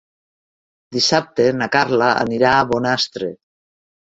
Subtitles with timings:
[0.95, 3.29] Dissabte na Carla anirà a Bonastre.